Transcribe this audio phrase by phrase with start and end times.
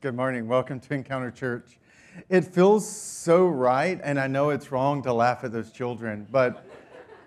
[0.00, 0.46] Good morning.
[0.46, 1.76] Welcome to Encounter Church.
[2.28, 6.64] It feels so right, and I know it's wrong to laugh at those children, but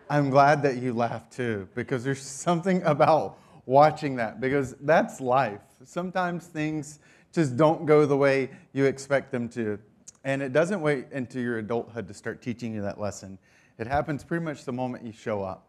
[0.10, 5.60] I'm glad that you laugh too, because there's something about watching that, because that's life.
[5.84, 7.00] Sometimes things
[7.34, 9.78] just don't go the way you expect them to.
[10.24, 13.38] And it doesn't wait until your adulthood to start teaching you that lesson.
[13.80, 15.68] It happens pretty much the moment you show up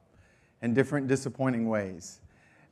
[0.62, 2.20] in different disappointing ways.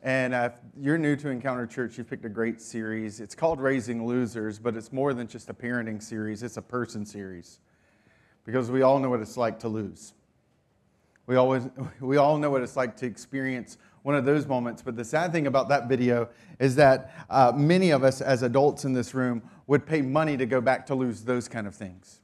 [0.03, 3.21] And uh, if you're new to Encounter Church, you've picked a great series.
[3.21, 7.05] It's called Raising Losers, but it's more than just a parenting series, it's a person
[7.05, 7.61] series.
[8.45, 10.15] Because we all know what it's like to lose.
[11.27, 11.69] We, always,
[12.01, 14.81] we all know what it's like to experience one of those moments.
[14.81, 18.87] But the sad thing about that video is that uh, many of us, as adults
[18.87, 22.21] in this room, would pay money to go back to lose those kind of things.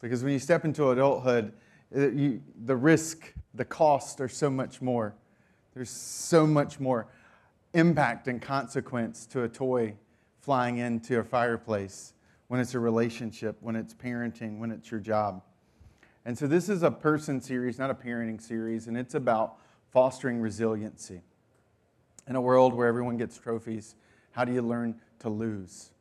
[0.00, 1.52] Because when you step into adulthood,
[1.94, 5.14] uh, you, the risk, the cost are so much more.
[5.78, 7.06] There's so much more
[7.72, 9.94] impact and consequence to a toy
[10.40, 12.14] flying into a fireplace
[12.48, 15.40] when it's a relationship, when it's parenting, when it's your job.
[16.24, 19.58] And so this is a person series, not a parenting series, and it's about
[19.92, 21.22] fostering resiliency.
[22.26, 23.94] In a world where everyone gets trophies,
[24.32, 25.92] how do you learn to lose?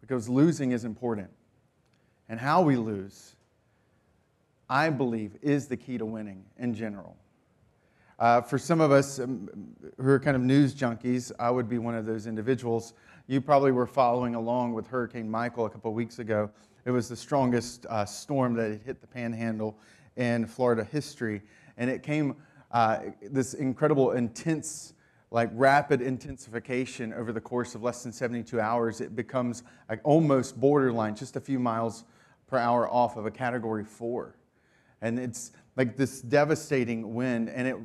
[0.00, 1.30] Because losing is important.
[2.28, 3.36] And how we lose,
[4.68, 7.16] I believe, is the key to winning in general.
[8.18, 9.48] Uh, for some of us um,
[9.98, 12.94] who are kind of news junkies, I would be one of those individuals.
[13.26, 16.50] You probably were following along with Hurricane Michael a couple weeks ago.
[16.86, 19.76] It was the strongest uh, storm that had hit the panhandle
[20.16, 21.42] in Florida history.
[21.76, 22.36] And it came,
[22.70, 24.94] uh, this incredible, intense,
[25.30, 29.02] like rapid intensification over the course of less than 72 hours.
[29.02, 32.04] It becomes like almost borderline, just a few miles
[32.46, 34.36] per hour off of a category four.
[35.02, 37.76] And it's like this devastating wind, and it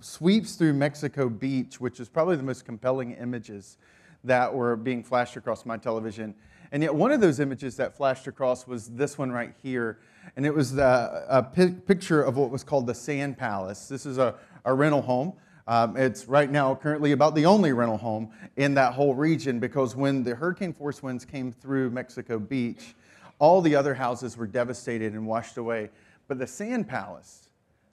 [0.00, 3.78] sweeps through Mexico Beach, which is probably the most compelling images
[4.24, 6.34] that were being flashed across my television.
[6.72, 9.98] And yet, one of those images that flashed across was this one right here.
[10.36, 13.88] And it was the, a picture of what was called the Sand Palace.
[13.88, 15.32] This is a, a rental home.
[15.66, 19.94] Um, it's right now currently about the only rental home in that whole region because
[19.94, 22.94] when the hurricane force winds came through Mexico Beach,
[23.38, 25.90] all the other houses were devastated and washed away.
[26.30, 27.48] But the Sand Palace,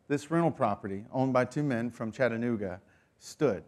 [0.07, 2.79] this rental property owned by two men from Chattanooga,
[3.17, 3.63] stood.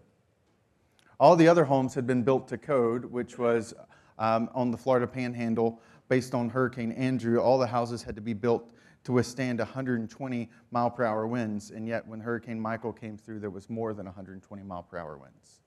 [1.19, 3.73] All the other homes had been built to code, which was
[4.19, 7.39] um, on the Florida Panhandle based on Hurricane Andrew.
[7.39, 8.71] All the houses had to be built
[9.05, 13.49] to withstand 120 mile per hour winds, and yet when Hurricane Michael came through, there
[13.49, 15.61] was more than 120 mile per hour winds.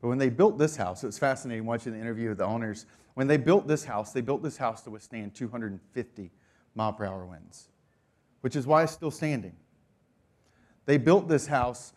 [0.00, 2.86] But when they built this house, it was fascinating watching the interview of the owners.
[3.14, 6.30] When they built this house, they built this house to withstand 250
[6.76, 7.70] mile per hour winds
[8.40, 9.54] which is why it's still standing.
[10.86, 11.92] They built this house,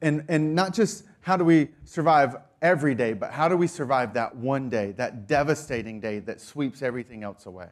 [0.00, 4.14] and, and not just how do we survive every day, but how do we survive
[4.14, 7.68] that one day, that devastating day that sweeps everything else away?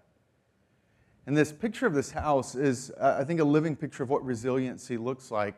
[1.27, 4.25] And this picture of this house is, uh, I think, a living picture of what
[4.25, 5.55] resiliency looks like.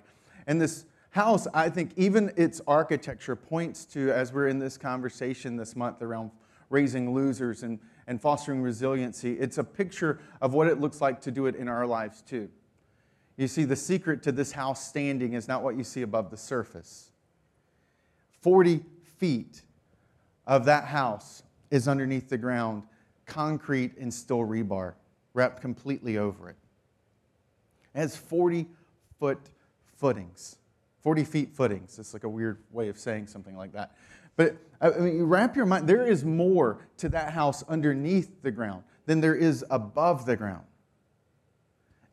[0.46, 5.56] And this house, I think, even its architecture points to, as we're in this conversation
[5.56, 6.30] this month around
[6.72, 9.32] raising losers and and fostering resiliency.
[9.34, 12.48] It's a picture of what it looks like to do it in our lives too.
[13.36, 16.36] You see, the secret to this house standing is not what you see above the
[16.36, 17.10] surface.
[18.40, 18.84] 40
[19.16, 19.62] feet
[20.46, 22.82] of that house is underneath the ground,
[23.24, 24.94] concrete and steel rebar
[25.32, 26.56] wrapped completely over it.
[27.94, 28.66] It has 40
[29.18, 29.40] foot
[29.96, 30.56] footings,
[31.00, 31.98] 40 feet footings.
[31.98, 33.92] It's like a weird way of saying something like that.
[34.36, 38.50] But I mean, you wrap your mind, there is more to that house underneath the
[38.50, 40.64] ground than there is above the ground.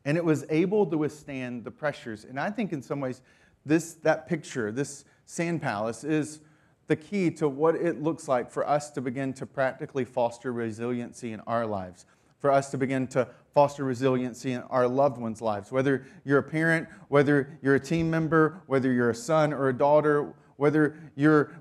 [0.04, 2.24] And it was able to withstand the pressures.
[2.24, 3.22] And I think in some ways,
[3.66, 6.40] this, that picture, this sand palace, is
[6.86, 11.32] the key to what it looks like for us to begin to practically foster resiliency
[11.32, 12.06] in our lives,
[12.38, 15.70] for us to begin to foster resiliency in our loved ones' lives.
[15.70, 19.76] Whether you're a parent, whether you're a team member, whether you're a son or a
[19.76, 21.52] daughter, whether you're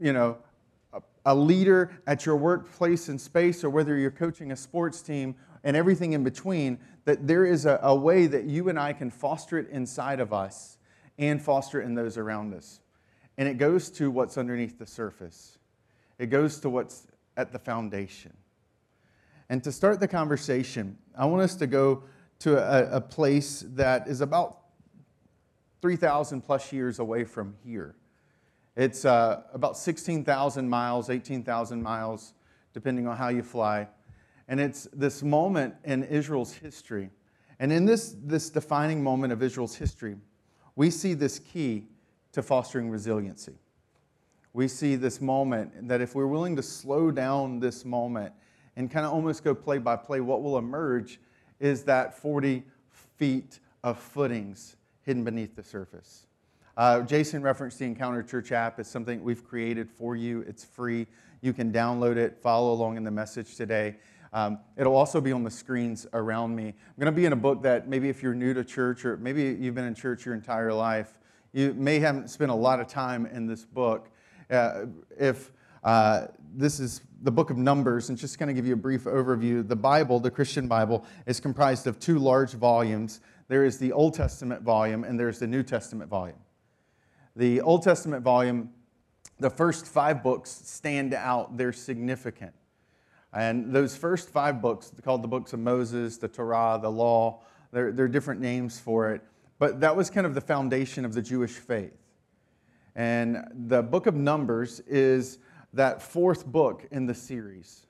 [0.00, 0.38] you know,
[0.92, 5.34] a, a leader at your workplace and space, or whether you're coaching a sports team
[5.64, 9.10] and everything in between, that there is a, a way that you and I can
[9.10, 10.78] foster it inside of us
[11.18, 12.80] and foster it in those around us.
[13.36, 15.58] And it goes to what's underneath the surface,
[16.18, 17.06] it goes to what's
[17.36, 18.36] at the foundation.
[19.48, 22.02] And to start the conversation, I want us to go
[22.40, 24.58] to a, a place that is about
[25.80, 27.94] 3,000 plus years away from here.
[28.78, 32.32] It's uh, about 16,000 miles, 18,000 miles,
[32.72, 33.88] depending on how you fly.
[34.46, 37.10] And it's this moment in Israel's history.
[37.58, 40.14] And in this, this defining moment of Israel's history,
[40.76, 41.88] we see this key
[42.30, 43.54] to fostering resiliency.
[44.52, 48.32] we see this moment that if we're willing to slow down this moment
[48.76, 51.18] and kind of almost go play by play, what will emerge
[51.58, 52.62] is that 40
[53.16, 56.27] feet of footings hidden beneath the surface.
[56.78, 58.78] Uh, Jason referenced the Encounter Church app.
[58.78, 60.44] It's something we've created for you.
[60.46, 61.08] It's free.
[61.40, 63.96] You can download it, follow along in the message today.
[64.32, 66.66] Um, it'll also be on the screens around me.
[66.68, 69.16] I'm going to be in a book that maybe if you're new to church or
[69.16, 71.18] maybe you've been in church your entire life,
[71.52, 74.10] you may haven't spent a lot of time in this book.
[74.48, 74.86] Uh,
[75.18, 75.50] if
[75.82, 79.04] uh, this is the book of Numbers, and just going to give you a brief
[79.04, 79.66] overview.
[79.66, 83.20] The Bible, the Christian Bible, is comprised of two large volumes.
[83.48, 86.36] There is the Old Testament volume, and there's the New Testament volume.
[87.38, 88.70] The Old Testament volume,
[89.38, 92.52] the first five books stand out, they're significant.
[93.32, 97.92] And those first five books, called the books of Moses, the Torah, the law, there,
[97.92, 99.22] there are different names for it.
[99.60, 101.96] But that was kind of the foundation of the Jewish faith.
[102.96, 105.38] And the book of Numbers is
[105.74, 107.86] that fourth book in the series.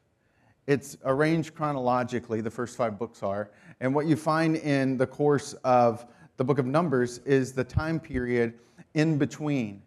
[0.66, 3.50] It's arranged chronologically, the first five books are.
[3.80, 6.04] And what you find in the course of
[6.36, 8.52] the book of Numbers is the time period
[8.94, 9.82] in between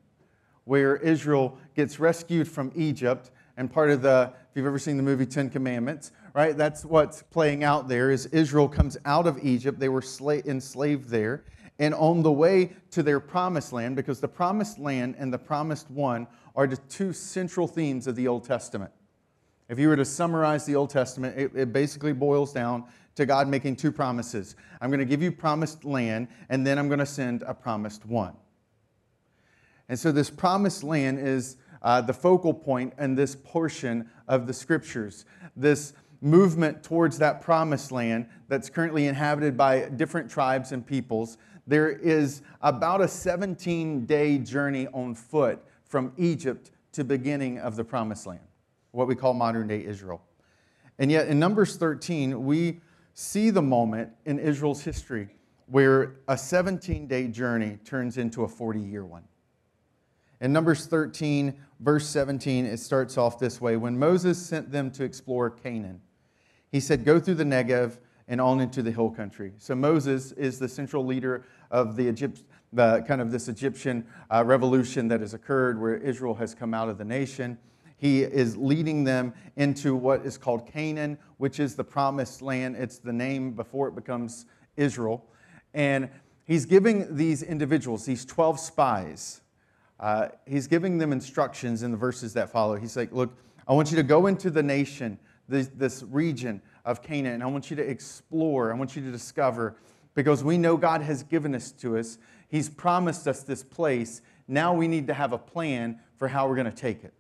[0.66, 3.32] where Israel gets rescued from Egypt.
[3.58, 7.24] And part of the, if you've ever seen the movie Ten Commandments, right, that's what's
[7.24, 9.80] playing out there is Israel comes out of Egypt.
[9.80, 10.04] They were
[10.46, 11.44] enslaved there.
[11.80, 15.90] And on the way to their promised land, because the promised land and the promised
[15.90, 18.92] one are the two central themes of the Old Testament.
[19.68, 22.84] If you were to summarize the Old Testament, it, it basically boils down
[23.16, 24.56] to God making two promises.
[24.80, 28.06] I'm going to give you promised land, and then I'm going to send a promised
[28.06, 28.34] one.
[29.92, 34.54] And so, this promised land is uh, the focal point in this portion of the
[34.54, 35.26] scriptures.
[35.58, 35.92] This
[36.22, 41.38] movement towards that promised land that's currently inhabited by different tribes and peoples.
[41.68, 47.84] There is about a 17 day journey on foot from Egypt to beginning of the
[47.84, 48.48] promised land,
[48.92, 50.22] what we call modern day Israel.
[51.00, 52.80] And yet in Numbers 13, we
[53.14, 55.36] see the moment in Israel's history
[55.66, 59.24] where a 17 day journey turns into a 40 year one.
[60.42, 65.04] In Numbers 13, verse 17, it starts off this way When Moses sent them to
[65.04, 66.02] explore Canaan,
[66.72, 69.54] he said, Go through the Negev and on into the hill country.
[69.60, 72.42] So Moses is the central leader of the Egypt,
[72.74, 76.90] the kind of this Egyptian uh, revolution that has occurred where Israel has come out
[76.90, 77.60] of the nation.
[77.98, 82.78] He is leading them into what is called Canaan, which is the promised land.
[82.78, 85.24] It's the name before it becomes Israel.
[85.76, 86.10] And
[86.46, 89.41] he's giving these individuals, these 12 spies,
[90.02, 92.76] uh, he's giving them instructions in the verses that follow.
[92.76, 93.38] He's like, Look,
[93.68, 95.18] I want you to go into the nation,
[95.48, 99.12] this, this region of Canaan, and I want you to explore, I want you to
[99.12, 99.76] discover,
[100.16, 102.18] because we know God has given us to us.
[102.50, 104.22] He's promised us this place.
[104.48, 107.14] Now we need to have a plan for how we're going to take it.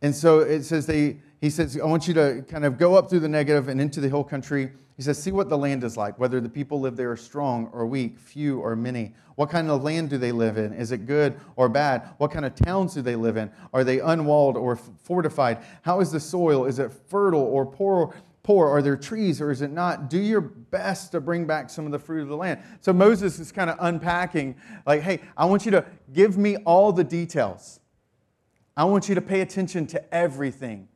[0.00, 3.08] And so it says they, he says, I want you to kind of go up
[3.08, 3.26] through the
[3.68, 4.72] and into the hill country.
[4.96, 7.70] He says, see what the land is like, whether the people live there are strong
[7.72, 9.14] or weak, few or many.
[9.36, 10.72] What kind of land do they live in?
[10.72, 12.08] Is it good or bad?
[12.18, 13.52] What kind of towns do they live in?
[13.72, 15.58] Are they unwalled or fortified?
[15.82, 16.64] How is the soil?
[16.64, 18.12] Is it fertile or poor?
[18.42, 18.66] poor?
[18.66, 20.08] Are there trees or is it not?
[20.08, 22.60] Do your best to bring back some of the fruit of the land.
[22.80, 24.56] So Moses is kind of unpacking,
[24.86, 27.78] like, hey, I want you to give me all the details.
[28.74, 30.88] I want you to pay attention to everything.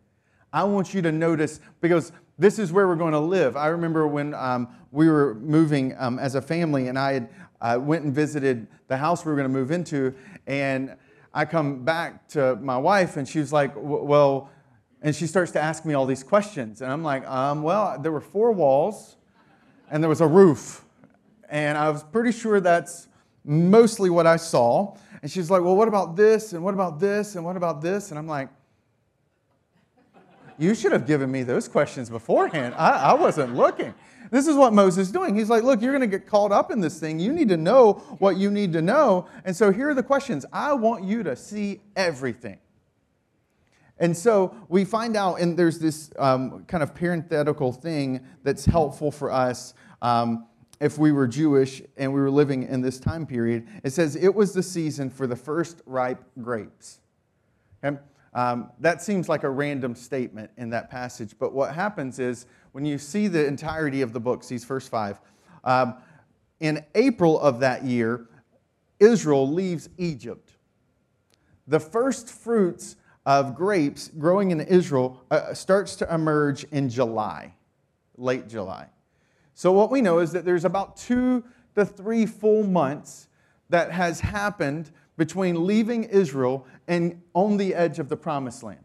[0.53, 3.57] I want you to notice because this is where we're going to live.
[3.57, 7.29] I remember when um, we were moving um, as a family, and I had
[7.61, 10.15] uh, went and visited the house we were going to move into,
[10.47, 10.97] and
[11.33, 14.51] I come back to my wife, and she was like, "Well,"
[15.03, 16.81] And she starts to ask me all these questions.
[16.81, 19.17] And I'm like, um, well, there were four walls
[19.91, 20.85] and there was a roof.
[21.49, 23.09] And I was pretty sure that's
[23.45, 24.97] mostly what I saw.
[25.21, 26.53] And she's like, well, what about this?
[26.53, 27.35] And what about this?
[27.35, 28.11] And what about this?
[28.11, 28.49] And I'm like,
[30.59, 32.75] you should have given me those questions beforehand.
[32.77, 33.95] I, I wasn't looking.
[34.31, 35.35] This is what Moses is doing.
[35.35, 37.19] He's like, look, you're going to get caught up in this thing.
[37.19, 39.29] You need to know what you need to know.
[39.45, 40.47] And so here are the questions.
[40.53, 42.59] I want you to see everything.
[43.99, 49.13] And so we find out, and there's this um, kind of parenthetical thing that's helpful
[49.13, 50.47] for us um,
[50.81, 53.69] if we were Jewish and we were living in this time period.
[53.85, 57.01] It says it was the season for the first ripe grapes.
[57.85, 57.99] Okay?
[58.35, 62.87] Um, that seems like a random statement in that passage, but what happens is when
[62.87, 65.21] you see the entirety of the books, these first five,
[65.65, 65.97] um,
[66.61, 68.29] in April of that year,
[69.01, 70.53] Israel leaves Egypt.
[71.67, 72.97] The first fruits
[73.27, 77.55] of grapes growing in Israel uh, starts to emerge in July,
[78.17, 78.89] late July.
[79.55, 83.29] So, what we know is that there's about two to three full months
[83.69, 88.85] that has happened between leaving Israel and on the edge of the promised land.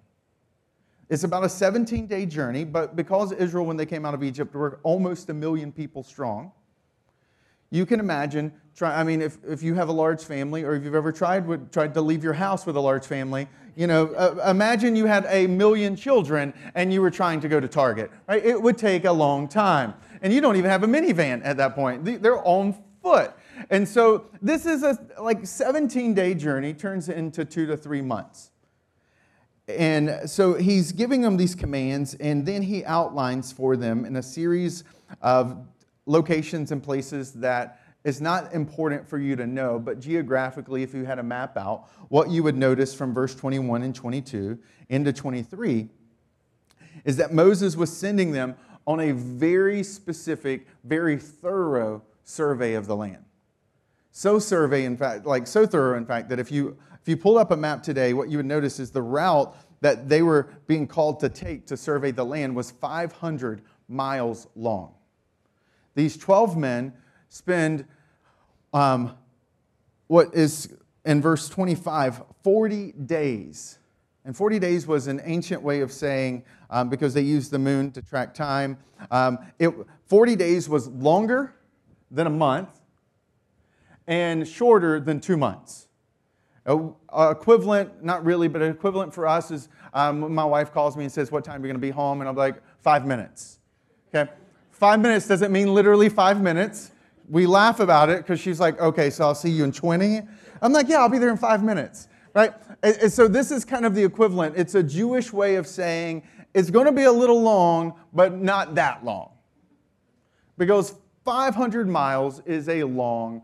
[1.10, 4.53] It's about a 17 day journey, but because Israel, when they came out of Egypt,
[4.53, 6.51] were almost a million people strong,
[7.69, 10.84] you can imagine, try, I mean, if, if you have a large family or if
[10.84, 14.50] you've ever tried, tried to leave your house with a large family, you know, uh,
[14.50, 18.43] imagine you had a million children and you were trying to go to Target, right?
[18.43, 19.93] It would take a long time.
[20.22, 22.03] And you don't even have a minivan at that point.
[22.03, 23.34] They're on foot.
[23.70, 28.52] And so this is a like 17 day journey, turns into two to three months.
[29.68, 34.24] And so he's giving them these commands, and then he outlines for them in a
[34.24, 34.86] series
[35.22, 35.58] of
[36.06, 41.04] locations and places that is not important for you to know, but geographically, if you
[41.04, 45.90] had a map out, what you would notice from verse 21 and 22 into 23
[47.04, 52.96] is that Moses was sending them on a very specific, very thorough survey of the
[52.96, 53.26] land.
[54.18, 57.38] So survey, in fact, like so thorough, in fact, that if you if you pull
[57.38, 60.88] up a map today, what you would notice is the route that they were being
[60.88, 64.96] called to take to survey the land was 500 miles long.
[65.94, 66.94] These 12 men
[67.30, 67.86] spend
[68.74, 69.16] um,
[70.08, 70.74] what is
[71.06, 73.78] in verse 25 40 days.
[74.26, 77.92] And 40 days was an ancient way of saying, um, because they used the moon
[77.92, 78.80] to track time,
[79.12, 79.72] um, it,
[80.08, 81.54] 40 days was longer
[82.10, 82.76] than a month
[84.08, 85.88] and shorter than two months.
[86.66, 86.90] Uh,
[87.32, 91.32] equivalent, not really, but equivalent for us is um, my wife calls me and says,
[91.32, 92.20] What time are you going to be home?
[92.22, 93.60] And I'm like, Five minutes.
[94.14, 94.30] Okay?
[94.72, 96.92] Five minutes doesn't mean literally five minutes.
[97.30, 100.22] We laugh about it because she's like, Okay, so I'll see you in 20.
[100.62, 102.10] I'm like, Yeah, I'll be there in five minutes.
[102.34, 102.54] Right?
[102.84, 104.58] And, and so this is kind of the equivalent.
[104.58, 106.24] It's a Jewish way of saying
[106.54, 109.32] it's going to be a little long, but not that long.
[110.58, 113.44] Because 500 miles is a long,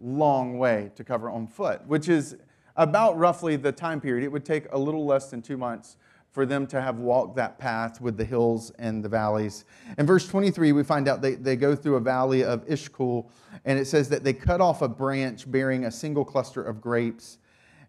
[0.00, 2.36] long way to cover on foot, which is
[2.76, 4.24] about roughly the time period.
[4.24, 5.96] It would take a little less than two months
[6.34, 9.64] for them to have walked that path with the hills and the valleys.
[9.98, 13.30] In verse 23, we find out they, they go through a valley of Eshkol,
[13.64, 17.38] and it says that they cut off a branch bearing a single cluster of grapes,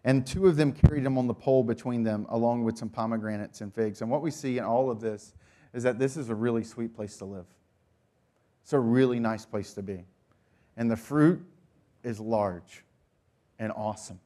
[0.04, 3.62] and two of them carried them on the pole between them, along with some pomegranates
[3.62, 4.00] and figs.
[4.00, 5.34] And what we see in all of this
[5.74, 7.46] is that this is a really sweet place to live.
[8.62, 10.04] It's a really nice place to be.
[10.76, 11.44] And the fruit
[12.06, 12.84] is large
[13.58, 14.20] and awesome.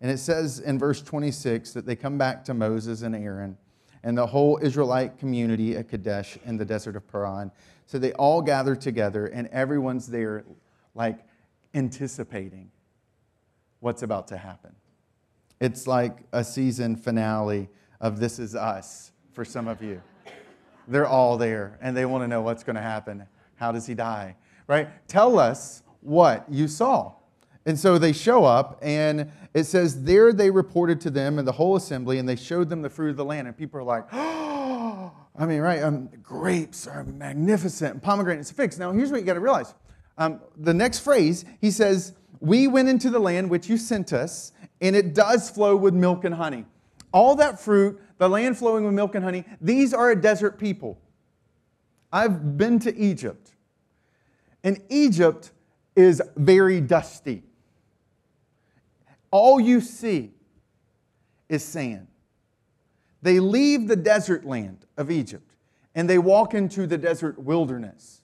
[0.00, 3.56] And it says in verse 26 that they come back to Moses and Aaron
[4.02, 7.50] and the whole Israelite community at Kadesh in the desert of Paran.
[7.86, 10.44] So they all gather together, and everyone's there,
[10.94, 11.18] like
[11.74, 12.70] anticipating
[13.80, 14.74] what's about to happen.
[15.60, 17.68] It's like a season finale
[18.00, 20.02] of This Is Us for some of you.
[20.88, 23.24] They're all there, and they want to know what's going to happen.
[23.54, 24.34] How does he die?
[24.66, 24.88] Right?
[25.06, 27.14] Tell us what you saw.
[27.64, 31.52] And so they show up, and it says, There they reported to them and the
[31.52, 33.46] whole assembly, and they showed them the fruit of the land.
[33.46, 38.78] And people are like, Oh, I mean, right, um, grapes are magnificent, pomegranates figs.
[38.78, 39.74] Now, here's what you got to realize.
[40.18, 44.52] Um, the next phrase, he says, We went into the land which you sent us,
[44.80, 46.66] and it does flow with milk and honey.
[47.12, 50.98] All that fruit, the land flowing with milk and honey, these are a desert people.
[52.12, 53.52] I've been to Egypt,
[54.64, 55.52] and Egypt
[55.94, 57.42] is very dusty
[59.32, 60.30] all you see
[61.48, 62.06] is sand.
[63.22, 65.56] They leave the desert land of Egypt
[65.94, 68.20] and they walk into the desert wilderness.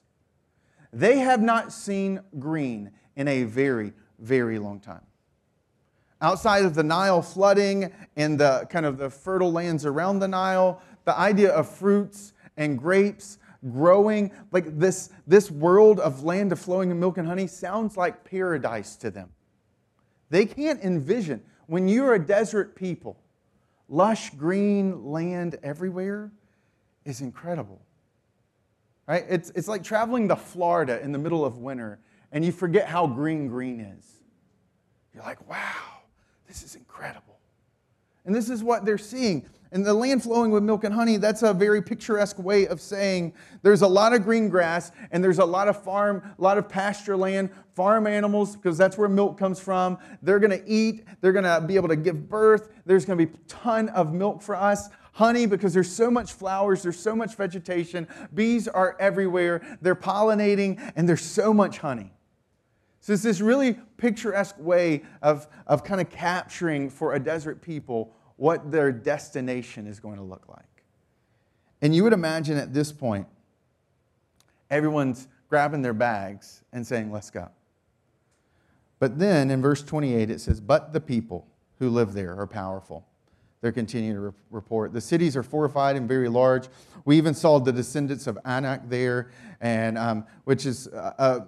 [0.93, 5.01] They have not seen green in a very, very long time.
[6.21, 10.81] Outside of the Nile flooding and the kind of the fertile lands around the Nile,
[11.05, 13.37] the idea of fruits and grapes
[13.71, 18.23] growing, like this, this world of land of flowing and milk and honey, sounds like
[18.23, 19.29] paradise to them.
[20.29, 23.19] They can't envision when you're a desert people,
[23.87, 26.31] lush green land everywhere
[27.05, 27.81] is incredible.
[29.07, 29.25] Right?
[29.27, 31.99] It's, it's like traveling to Florida in the middle of winter
[32.31, 34.05] and you forget how green green is.
[35.13, 36.01] You're like, wow,
[36.47, 37.39] this is incredible.
[38.25, 39.45] And this is what they're seeing.
[39.71, 43.33] And the land flowing with milk and honey, that's a very picturesque way of saying
[43.61, 46.67] there's a lot of green grass and there's a lot of farm, a lot of
[46.67, 49.99] pasture land, farm animals, because that's where milk comes from.
[50.23, 52.69] They're going to eat, they're going to be able to give birth.
[52.85, 54.89] There's going to be a ton of milk for us.
[55.13, 58.07] Honey, because there's so much flowers, there's so much vegetation.
[58.33, 62.13] Bees are everywhere, they're pollinating, and there's so much honey.
[63.01, 68.13] So it's this really picturesque way of, of kind of capturing for a desert people
[68.39, 70.63] what their destination is going to look like.
[71.81, 73.27] And you would imagine at this point,
[74.69, 77.49] everyone's grabbing their bags and saying, Let's go.
[78.99, 81.47] But then in verse 28, it says, But the people
[81.79, 83.05] who live there are powerful.
[83.61, 84.93] They're continuing to re- report.
[84.93, 86.69] The cities are fortified and very large.
[87.03, 91.39] We even saw the descendants of Anak there, and um, which is uh, uh,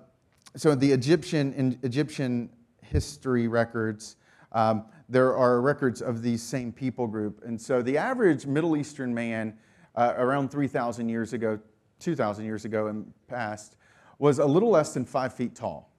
[0.57, 2.49] so the Egyptian in Egyptian
[2.81, 4.17] history records.
[4.51, 9.13] Um, there are records of these same people group, and so the average Middle Eastern
[9.13, 9.57] man,
[9.95, 11.59] uh, around 3,000 years ago,
[11.99, 13.75] 2,000 years ago and past,
[14.19, 15.91] was a little less than five feet tall.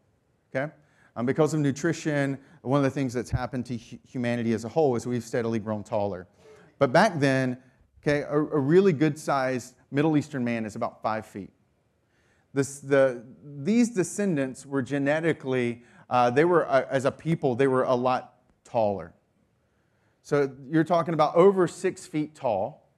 [0.55, 0.73] Okay,
[1.15, 4.97] um, because of nutrition, one of the things that's happened to humanity as a whole
[4.97, 6.27] is we've steadily grown taller.
[6.79, 7.59] But back then,
[8.03, 11.51] okay, a, a really good sized Middle Eastern man is about five feet.
[12.55, 17.85] This, the, these descendants were genetically, uh, they were, uh, as a people, they were
[17.85, 18.32] a lot
[18.73, 19.13] taller.
[20.23, 22.89] So you're talking about over six feet tall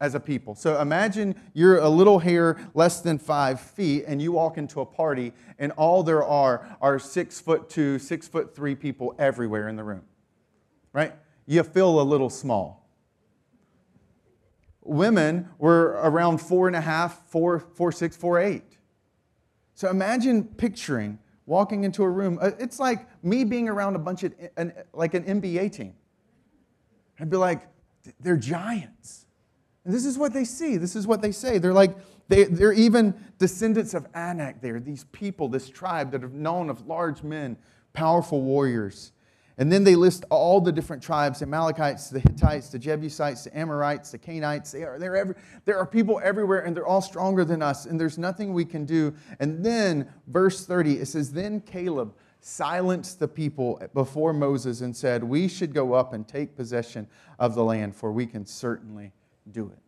[0.00, 0.54] as a people.
[0.54, 4.86] So imagine you're a little hair less than five feet, and you walk into a
[4.86, 9.76] party, and all there are are six foot two, six foot three people everywhere in
[9.76, 10.02] the room.
[10.92, 11.14] Right?
[11.46, 12.88] You feel a little small.
[14.82, 18.78] Women were around four and a half, four, four, six, four, eight.
[19.74, 21.18] So imagine picturing
[21.48, 22.38] walking into a room.
[22.40, 24.34] Uh, it's like me being around a bunch of,
[24.92, 25.94] like an NBA team.
[27.18, 27.62] I'd be like,
[28.20, 29.26] they're giants.
[29.84, 30.76] And this is what they see.
[30.76, 31.56] This is what they say.
[31.58, 31.96] They're like,
[32.28, 36.86] they, they're even descendants of Anak there, these people, this tribe that have known of
[36.86, 37.56] large men,
[37.94, 39.12] powerful warriors.
[39.58, 43.58] And then they list all the different tribes the Amalekites, the Hittites, the Jebusites, the
[43.58, 44.70] Amorites, the Canaanites.
[44.70, 45.34] They are, they're every,
[45.64, 48.84] there are people everywhere, and they're all stronger than us, and there's nothing we can
[48.84, 49.12] do.
[49.40, 55.24] And then, verse 30, it says, Then Caleb silenced the people before Moses and said,
[55.24, 57.08] We should go up and take possession
[57.40, 59.12] of the land, for we can certainly
[59.50, 59.78] do it.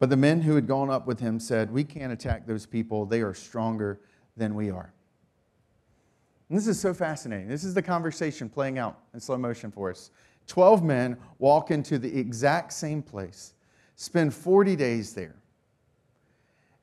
[0.00, 3.06] But the men who had gone up with him said, We can't attack those people.
[3.06, 4.00] They are stronger
[4.36, 4.92] than we are.
[6.48, 7.48] And this is so fascinating.
[7.48, 10.10] This is the conversation playing out in slow motion for us.
[10.46, 13.54] Twelve men walk into the exact same place,
[13.96, 15.36] spend 40 days there,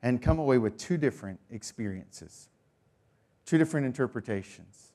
[0.02, 2.48] and come away with two different experiences,
[3.44, 4.92] two different interpretations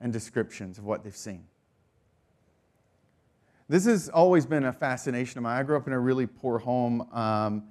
[0.00, 1.44] and descriptions of what they've seen.
[3.68, 5.58] This has always been a fascination of mine.
[5.58, 7.64] I grew up in a really poor home um,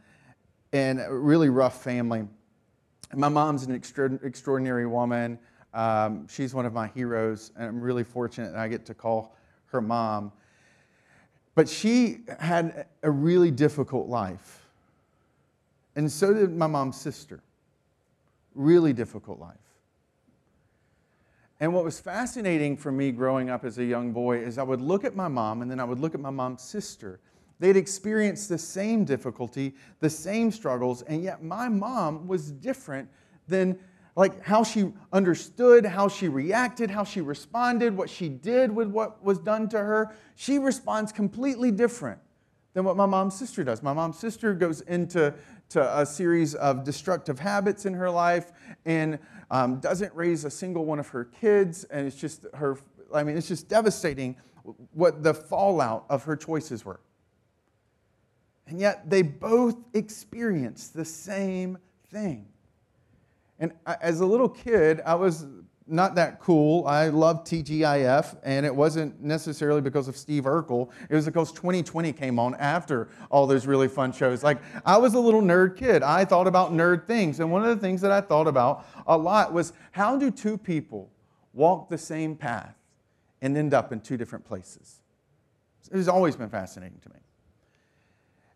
[0.74, 2.28] and a really rough family.
[3.14, 5.40] My mom's an extra- extraordinary woman.
[5.76, 9.36] Um, she's one of my heroes, and I'm really fortunate that I get to call
[9.68, 10.32] her mom.
[11.54, 14.66] But she had a really difficult life.
[15.96, 17.42] And so did my mom's sister.
[18.56, 19.58] Really difficult life.
[21.60, 24.82] And what was fascinating for me growing up as a young boy is I would
[24.82, 27.20] look at my mom and then I would look at my mom's sister.
[27.60, 33.10] They'd experienced the same difficulty, the same struggles, and yet my mom was different
[33.48, 33.80] than
[34.16, 39.22] like how she understood, how she reacted, how she responded, what she did with what
[39.24, 40.16] was done to her.
[40.36, 42.20] She responds completely different
[42.74, 43.84] than what my mom's sister does.
[43.84, 45.34] My mom's sister goes into
[45.70, 48.52] to a series of destructive habits in her life
[48.86, 49.20] and
[49.52, 51.84] um, doesn't raise a single one of her kids.
[51.86, 52.78] And it's just her,
[53.14, 54.36] I mean, it's just devastating
[54.94, 57.00] what the fallout of her choices were.
[58.68, 61.78] And yet they both experienced the same
[62.10, 62.48] thing.
[63.60, 65.46] And as a little kid, I was
[65.88, 66.88] not that cool.
[66.88, 70.90] I loved TGIF, and it wasn't necessarily because of Steve Urkel.
[71.10, 74.44] It was because 2020 came on after all those really fun shows.
[74.44, 76.02] Like, I was a little nerd kid.
[76.02, 77.40] I thought about nerd things.
[77.40, 80.58] And one of the things that I thought about a lot was how do two
[80.58, 81.12] people
[81.54, 82.76] walk the same path
[83.42, 85.02] and end up in two different places?
[85.92, 87.20] It has always been fascinating to me.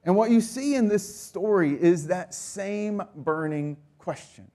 [0.04, 4.50] And what you see in this story is that same burning question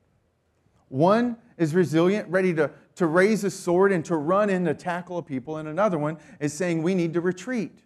[0.94, 5.18] one is resilient, ready to, to raise a sword and to run in to tackle
[5.18, 7.80] a people, and another one is saying we need to retreat.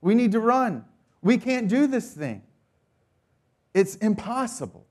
[0.00, 0.84] We need to run.
[1.22, 2.42] We can't do this thing.
[3.74, 4.86] It's impossible.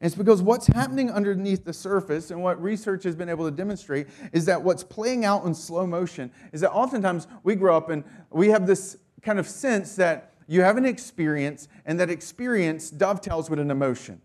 [0.00, 4.06] it's because what's happening underneath the surface and what research has been able to demonstrate
[4.32, 8.02] is that what's playing out in slow motion is that oftentimes we grow up and
[8.30, 13.50] we have this kind of sense that you have an experience and that experience dovetails
[13.50, 14.22] with an emotion.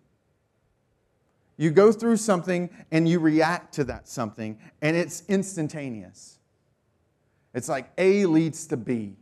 [1.59, 6.37] You go through something and you react to that something, and it's instantaneous.
[7.53, 9.17] It's like A leads to B.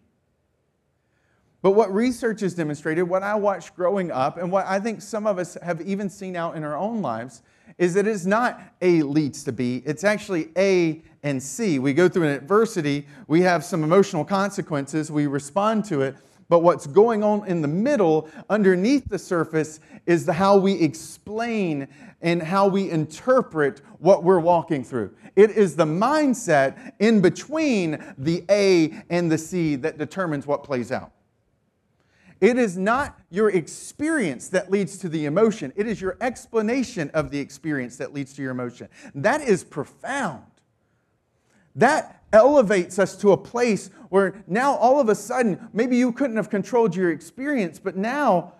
[1.63, 5.25] But what research has demonstrated, what I watched growing up, and what I think some
[5.25, 7.41] of us have even seen out in our own lives,
[7.79, 11.79] is that it's not A leads to B, it's actually A and C.
[11.79, 16.15] We go through an adversity, we have some emotional consequences, we respond to it,
[16.49, 21.87] But what's going on in the middle, underneath the surface, is the how we explain
[22.21, 25.13] and how we interpret what we're walking through.
[25.35, 30.91] It is the mindset in between the A and the C that determines what plays
[30.91, 31.11] out.
[32.39, 37.31] It is not your experience that leads to the emotion, it is your explanation of
[37.31, 38.89] the experience that leads to your emotion.
[39.15, 40.43] That is profound.
[41.75, 46.35] That elevates us to a place where now all of a sudden, maybe you couldn't
[46.37, 48.53] have controlled your experience, but now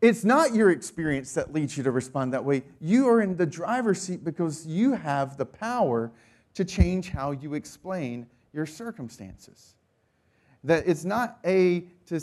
[0.00, 2.62] it's not your experience that leads you to respond that way.
[2.80, 6.12] You are in the driver's seat because you have the power
[6.54, 9.74] to change how you explain your circumstances.
[10.64, 12.20] That it's not A to,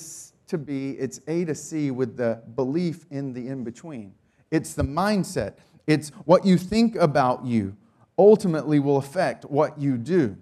[0.48, 4.14] to B, it's A to C with the belief in the in between.
[4.52, 5.56] It's the mindset,
[5.88, 7.76] it's what you think about you
[8.18, 10.38] ultimately will affect what you do.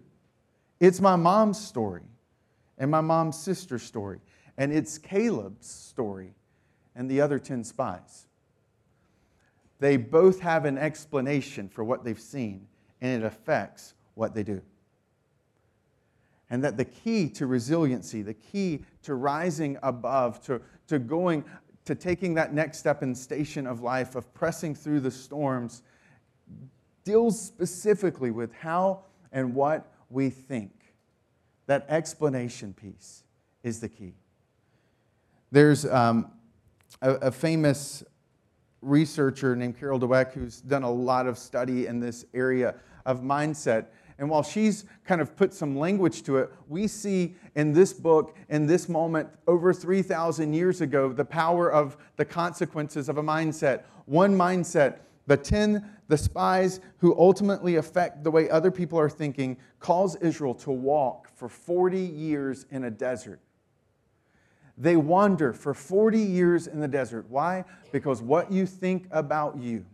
[0.83, 2.01] It's my mom's story
[2.77, 4.19] and my mom's sister's story,
[4.57, 6.33] and it's Caleb's story
[6.93, 8.25] and the other 10 spies.
[9.79, 12.67] They both have an explanation for what they've seen,
[12.99, 14.61] and it affects what they do.
[16.49, 21.45] And that the key to resiliency, the key to rising above, to, to going,
[21.85, 25.81] to taking that next step in station of life, of pressing through the storms,
[27.05, 30.71] deals specifically with how and what we think.
[31.65, 33.23] That explanation piece
[33.63, 34.13] is the key.
[35.51, 36.31] There's um,
[37.01, 38.03] a, a, famous
[38.81, 43.85] researcher named Carol Dweck who's done a lot of study in this area of mindset.
[44.17, 48.35] And while she's kind of put some language to it, we see in this book,
[48.49, 53.83] in this moment, over 3,000 years ago, the power of the consequences of a mindset.
[54.05, 59.57] One mindset the 10, the spies who ultimately affect the way other people are thinking,
[59.79, 63.39] calls Israel to walk for 40 years in a desert.
[64.77, 67.25] They wander for 40 years in the desert.
[67.29, 67.63] Why?
[67.91, 69.85] Because what you think about you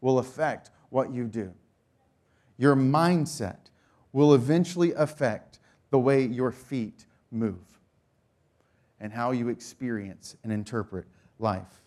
[0.00, 1.52] will affect what you do.
[2.56, 3.58] Your mindset
[4.12, 5.58] will eventually affect
[5.90, 7.58] the way your feet move
[9.00, 11.06] and how you experience and interpret
[11.38, 11.82] life.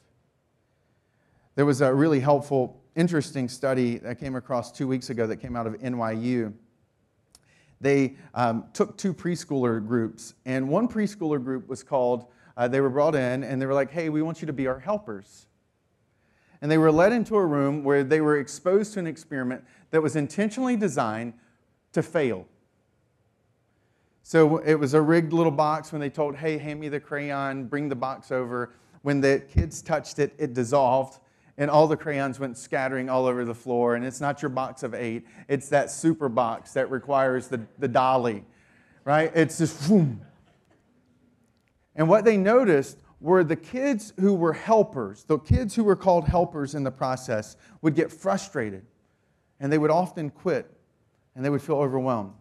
[1.55, 5.55] There was a really helpful, interesting study I came across two weeks ago that came
[5.55, 6.51] out of NYU.
[7.79, 12.25] They um, took two preschooler groups, and one preschooler group was called,
[12.57, 14.65] uh, they were brought in, and they were like, hey, we want you to be
[14.65, 15.45] our helpers.
[16.61, 20.01] And they were led into a room where they were exposed to an experiment that
[20.01, 21.33] was intentionally designed
[21.91, 22.47] to fail.
[24.23, 27.65] So it was a rigged little box when they told, hey, hand me the crayon,
[27.65, 28.71] bring the box over.
[29.03, 31.19] When the kids touched it, it dissolved
[31.57, 33.95] and all the crayons went scattering all over the floor.
[33.95, 37.87] And it's not your box of eight, it's that super box that requires the, the
[37.87, 38.43] dolly,
[39.05, 39.31] right?
[39.35, 40.21] It's just boom.
[41.95, 46.27] And what they noticed were the kids who were helpers, the kids who were called
[46.27, 48.85] helpers in the process, would get frustrated
[49.59, 50.69] and they would often quit
[51.35, 52.33] and they would feel overwhelmed.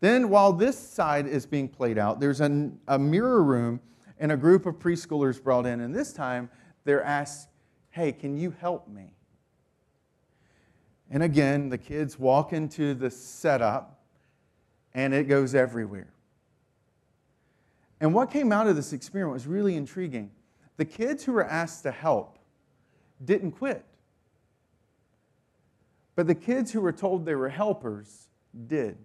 [0.00, 3.80] Then, while this side is being played out, there's a, a mirror room
[4.18, 6.50] and a group of preschoolers brought in, and this time
[6.84, 7.48] they're asked
[7.96, 9.14] Hey, can you help me?
[11.10, 14.02] And again, the kids walk into the setup
[14.92, 16.12] and it goes everywhere.
[17.98, 20.30] And what came out of this experiment was really intriguing.
[20.76, 22.38] The kids who were asked to help
[23.24, 23.82] didn't quit.
[26.16, 28.28] But the kids who were told they were helpers
[28.66, 28.98] did.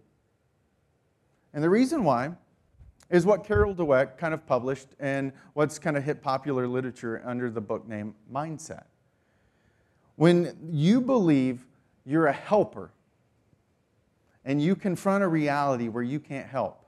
[1.53, 2.31] And the reason why
[3.11, 7.51] is what Carol Dweck kind of published and what's kind of hit popular literature under
[7.51, 8.85] the book name Mindset.
[10.15, 11.65] When you believe
[12.05, 12.89] you're a helper
[14.45, 16.85] and you confront a reality where you can't help,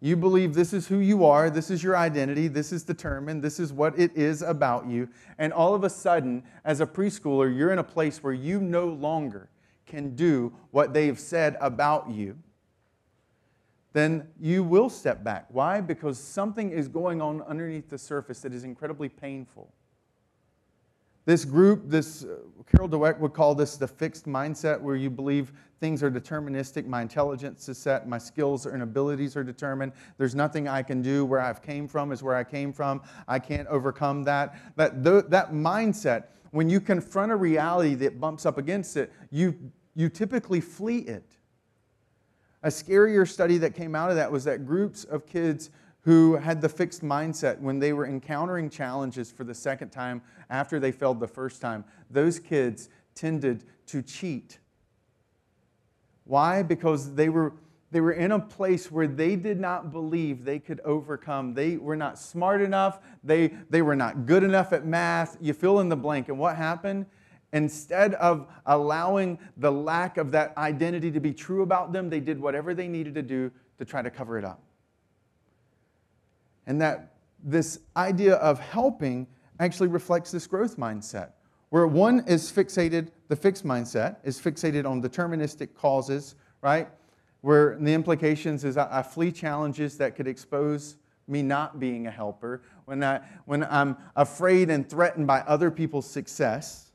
[0.00, 3.58] you believe this is who you are, this is your identity, this is determined, this
[3.58, 7.72] is what it is about you, and all of a sudden, as a preschooler, you're
[7.72, 9.48] in a place where you no longer
[9.86, 12.36] can do what they've said about you
[13.92, 15.46] then you will step back.
[15.50, 15.80] Why?
[15.80, 19.72] Because something is going on underneath the surface that is incredibly painful.
[21.24, 22.36] This group, this uh,
[22.70, 26.86] Carol Dweck would call this the fixed mindset, where you believe things are deterministic.
[26.86, 29.92] My intelligence is set, my skills and abilities are determined.
[30.16, 31.26] There's nothing I can do.
[31.26, 33.02] Where I've came from is where I came from.
[33.26, 34.56] I can't overcome that.
[34.76, 39.54] That that mindset, when you confront a reality that bumps up against it, you
[39.94, 41.37] you typically flee it.
[42.62, 45.70] A scarier study that came out of that was that groups of kids
[46.02, 50.80] who had the fixed mindset when they were encountering challenges for the second time after
[50.80, 54.58] they failed the first time, those kids tended to cheat.
[56.24, 56.62] Why?
[56.62, 57.52] Because they were
[57.90, 61.54] they were in a place where they did not believe they could overcome.
[61.54, 63.00] They were not smart enough.
[63.24, 65.38] They, they were not good enough at math.
[65.40, 66.28] You fill in the blank.
[66.28, 67.06] And what happened?
[67.52, 72.38] Instead of allowing the lack of that identity to be true about them, they did
[72.38, 74.62] whatever they needed to do to try to cover it up.
[76.66, 79.26] And that this idea of helping
[79.60, 81.30] actually reflects this growth mindset,
[81.70, 86.88] where one is fixated, the fixed mindset is fixated on deterministic causes, right?
[87.40, 92.62] Where the implications is I, flee challenges that could expose me not being a helper,
[92.86, 96.87] when, I, when I'm afraid and threatened by other people's success.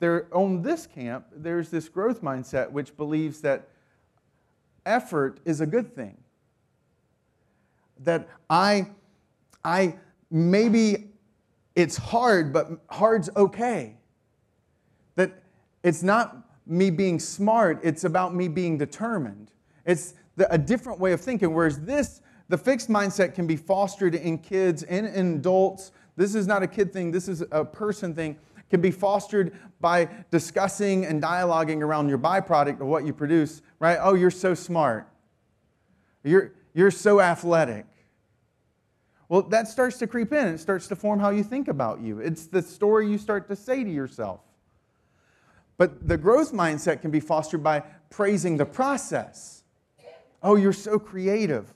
[0.00, 3.68] There, on this camp, there's this growth mindset which believes that
[4.84, 6.16] effort is a good thing.
[8.00, 8.88] That I,
[9.64, 9.96] I
[10.30, 11.10] maybe
[11.74, 13.96] it's hard, but hard's okay.
[15.16, 15.42] That
[15.82, 19.52] it's not me being smart, it's about me being determined.
[19.84, 21.52] It's the, a different way of thinking.
[21.52, 25.92] Whereas this, the fixed mindset can be fostered in kids and in adults.
[26.16, 28.36] This is not a kid thing, this is a person thing.
[28.74, 33.98] Can be fostered by discussing and dialoguing around your byproduct of what you produce, right?
[34.00, 35.08] Oh, you're so smart.
[36.24, 37.86] You're, you're so athletic.
[39.28, 40.48] Well, that starts to creep in.
[40.48, 42.18] It starts to form how you think about you.
[42.18, 44.40] It's the story you start to say to yourself.
[45.76, 49.62] But the growth mindset can be fostered by praising the process.
[50.42, 51.72] Oh, you're so creative.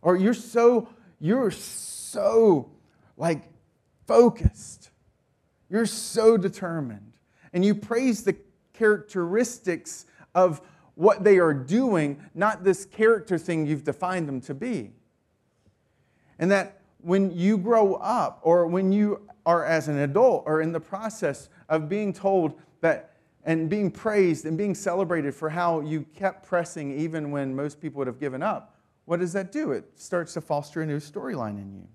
[0.00, 2.70] Or you're so, you're so
[3.16, 3.42] like
[4.06, 4.85] focused.
[5.68, 7.12] You're so determined.
[7.52, 8.36] And you praise the
[8.72, 10.60] characteristics of
[10.94, 14.92] what they are doing, not this character thing you've defined them to be.
[16.38, 20.72] And that when you grow up or when you are as an adult or in
[20.72, 23.12] the process of being told that
[23.44, 27.98] and being praised and being celebrated for how you kept pressing even when most people
[27.98, 29.70] would have given up, what does that do?
[29.70, 31.86] It starts to foster a new storyline in you.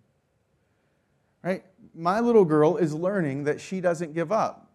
[1.44, 1.64] Right?
[1.96, 4.68] My little girl is learning that she doesn't give up.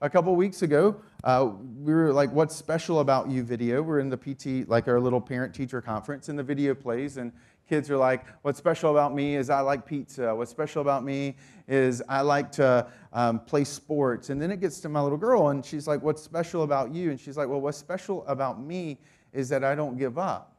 [0.00, 1.50] A couple weeks ago, uh,
[1.82, 3.82] we were like, What's special about you video?
[3.82, 7.32] We're in the PT, like our little parent teacher conference, and the video plays, and
[7.68, 10.32] kids are like, What's special about me is I like pizza.
[10.34, 11.34] What's special about me
[11.66, 14.30] is I like to um, play sports.
[14.30, 17.10] And then it gets to my little girl, and she's like, What's special about you?
[17.10, 18.98] And she's like, Well, what's special about me
[19.32, 20.56] is that I don't give up.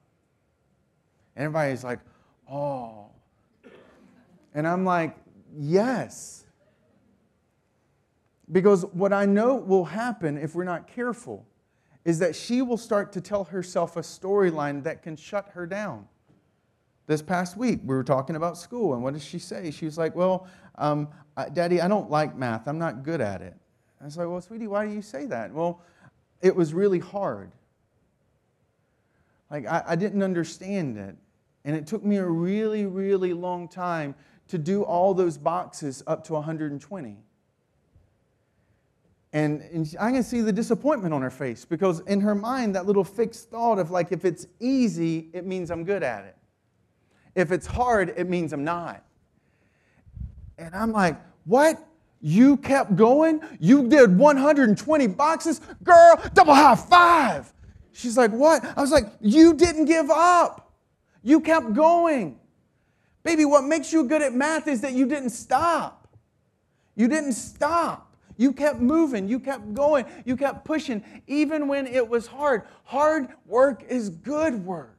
[1.38, 2.00] And everybody's like,
[2.52, 3.12] Oh.
[4.54, 5.16] And I'm like,
[5.58, 6.46] Yes.
[8.52, 11.46] Because what I know will happen if we're not careful
[12.06, 16.08] is that she will start to tell herself a storyline that can shut her down.
[17.06, 19.72] This past week we were talking about school and what did she say?
[19.72, 21.10] She was like well um,
[21.54, 22.68] daddy i don't like math.
[22.68, 23.56] I'm not good at it.
[24.02, 25.54] I was like well sweetie why do you say that?
[25.54, 25.82] Well
[26.42, 27.52] it was really hard.
[29.52, 31.16] Like I, I didn't understand it.
[31.66, 34.16] And it took me a really really long time
[34.50, 37.18] to do all those boxes up to 120
[39.32, 42.86] and, and I can see the disappointment on her face because in her mind, that
[42.86, 46.36] little fixed thought of like, if it's easy, it means I'm good at it.
[47.36, 49.04] If it's hard, it means I'm not.
[50.58, 51.78] And I'm like, what?
[52.22, 53.42] You kept going?
[53.60, 55.62] You did 120 boxes?
[55.84, 57.54] Girl, double high five.
[57.94, 58.66] She's like, what?
[58.76, 60.74] I was like, you didn't give up.
[61.24, 62.40] You kept going.
[63.24, 66.08] Baby, what makes you good at math is that you didn't stop.
[66.96, 68.16] You didn't stop.
[68.38, 69.28] You kept moving.
[69.28, 70.06] You kept going.
[70.26, 72.64] You kept pushing, even when it was hard.
[72.86, 74.96] Hard work is good work.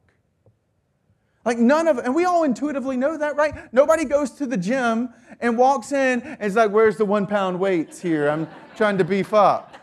[1.44, 3.72] Like none of, and we all intuitively know that, right?
[3.72, 5.08] Nobody goes to the gym
[5.40, 8.28] and walks in and is like, where's the one pound weights here?
[8.28, 9.74] I'm trying to beef up.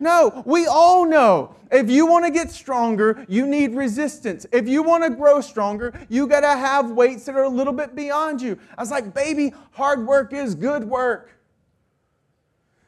[0.00, 1.54] No, we all know.
[1.70, 4.46] If you want to get stronger, you need resistance.
[4.50, 7.72] If you want to grow stronger, you got to have weights that are a little
[7.72, 8.58] bit beyond you.
[8.76, 11.38] I was like, baby, hard work is good work.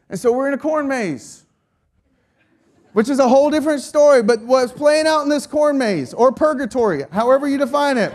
[0.08, 1.42] And so we're in a corn maze
[2.92, 6.30] which is a whole different story, but what's playing out in this corn maze or
[6.30, 8.14] purgatory, however you define it.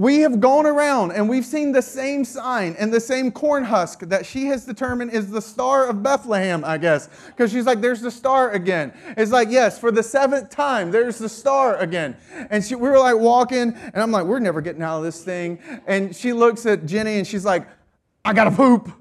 [0.00, 4.00] We have gone around and we've seen the same sign and the same corn husk
[4.08, 7.10] that she has determined is the star of Bethlehem, I guess.
[7.26, 8.94] Because she's like, there's the star again.
[9.18, 12.16] It's like, yes, for the seventh time, there's the star again.
[12.48, 15.22] And she, we were like walking, and I'm like, we're never getting out of this
[15.22, 15.58] thing.
[15.86, 17.68] And she looks at Jenny and she's like,
[18.24, 18.90] I gotta poop.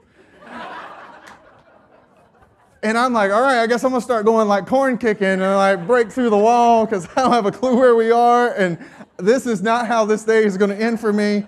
[2.81, 5.41] And I'm like, all right, I guess I'm gonna start going like corn kicking and
[5.41, 8.53] like break through the wall because I don't have a clue where we are.
[8.53, 8.77] And
[9.19, 11.45] this is not how this day is gonna end for me.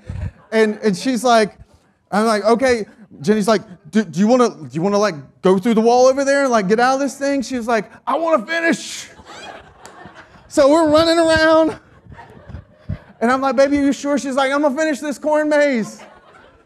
[0.52, 1.58] And, and she's like,
[2.12, 2.86] I'm like, okay,
[3.22, 6.08] Jenny's like, do, you want to, do you want to like go through the wall
[6.08, 7.42] over there and like get out of this thing?
[7.42, 9.10] She was like, I want to finish.
[10.48, 11.80] so we're running around.
[13.20, 14.18] And I'm like, baby, are you sure?
[14.18, 16.02] She's like, I'm gonna finish this corn maze.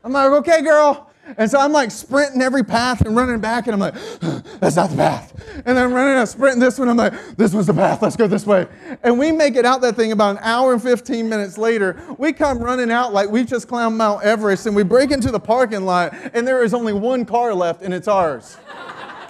[0.04, 1.05] I'm like, okay, girl.
[1.38, 3.96] And so I'm like sprinting every path and running back, and I'm like,
[4.60, 5.34] that's not the path.
[5.66, 8.16] And then I'm running, I'm sprinting this one, I'm like, this was the path, let's
[8.16, 8.68] go this way.
[9.02, 12.00] And we make it out that thing about an hour and 15 minutes later.
[12.20, 15.40] We come running out like we just climbed Mount Everest, and we break into the
[15.40, 18.58] parking lot, and there is only one car left, and it's ours.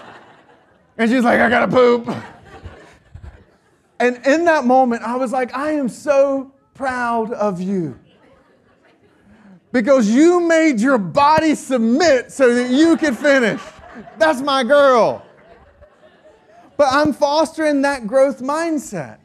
[0.97, 2.09] and she's like, I gotta poop.
[3.99, 7.97] And in that moment, I was like, I am so proud of you
[9.75, 13.59] because you made your body submit so that you could finish.
[14.17, 15.25] That's my girl.
[16.77, 19.17] But I'm fostering that growth mindset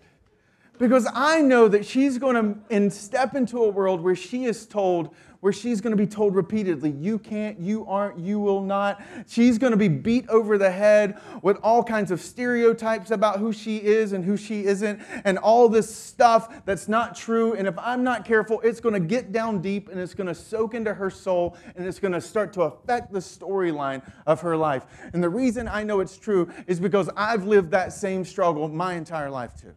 [0.76, 5.14] because I know that she's going to step into a world where she is told,
[5.40, 9.02] where she's going to be told repeatedly, you can't, you aren't, you will not.
[9.26, 13.50] She's going to be beat over the head with all kinds of stereotypes about who
[13.52, 17.54] she is and who she isn't, and all this stuff that's not true.
[17.54, 20.34] And if I'm not careful, it's going to get down deep and it's going to
[20.34, 24.56] soak into her soul and it's going to start to affect the storyline of her
[24.56, 24.84] life.
[25.14, 28.94] And the reason I know it's true is because I've lived that same struggle my
[28.94, 29.74] entire life too.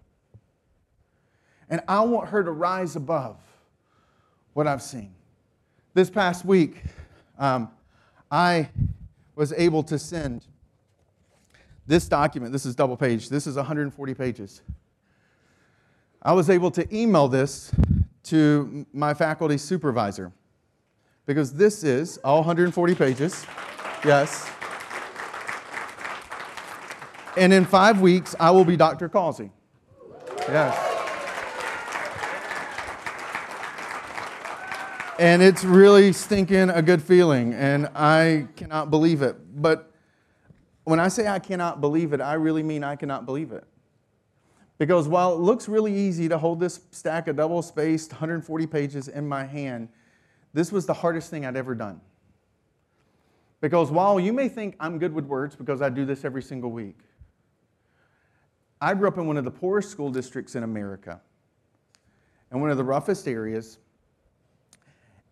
[1.69, 3.37] And I want her to rise above
[4.51, 5.15] what I've seen.
[5.95, 6.81] This past week,
[7.37, 7.69] um,
[8.31, 8.69] I
[9.35, 10.47] was able to send
[11.85, 12.51] this document.
[12.51, 13.29] This is double page.
[13.29, 14.63] This is 140 pages.
[16.19, 17.71] I was able to email this
[18.23, 20.31] to my faculty supervisor
[21.27, 23.45] because this is all 140 pages.
[24.03, 24.49] Yes.
[27.37, 29.09] And in five weeks, I will be Dr.
[29.09, 29.51] Causey.
[30.47, 30.92] Yes.
[35.19, 39.35] And it's really stinking a good feeling, and I cannot believe it.
[39.61, 39.91] But
[40.83, 43.63] when I say I cannot believe it, I really mean I cannot believe it.
[44.77, 49.07] Because while it looks really easy to hold this stack of double spaced 140 pages
[49.07, 49.87] in my hand,
[50.53, 52.01] this was the hardest thing I'd ever done.
[53.61, 56.71] Because while you may think I'm good with words because I do this every single
[56.71, 56.97] week,
[58.81, 61.21] I grew up in one of the poorest school districts in America,
[62.51, 63.77] in one of the roughest areas,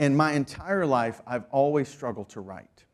[0.01, 2.85] in my entire life, I've always struggled to write.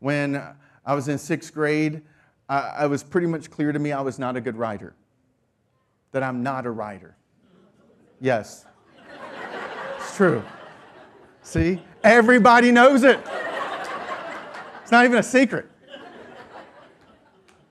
[0.00, 0.42] When
[0.84, 2.02] I was in sixth grade,
[2.48, 4.94] I, was pretty much clear to me I was not a good writer,
[6.10, 7.16] that I'm not a writer.
[8.20, 8.66] Yes,
[9.98, 10.42] it's true.
[11.42, 11.80] See?
[12.02, 13.20] Everybody knows it.
[14.82, 15.70] It's not even a secret.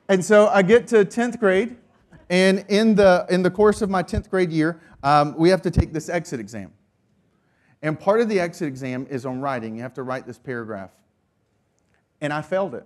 [0.07, 1.75] And so I get to 10th grade,
[2.29, 5.71] and in the, in the course of my 10th grade year, um, we have to
[5.71, 6.71] take this exit exam.
[7.81, 9.75] And part of the exit exam is on writing.
[9.75, 10.91] You have to write this paragraph.
[12.19, 12.85] And I failed it.